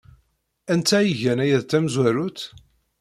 [0.73, 2.39] Anta ay igan aya d tamezwarut?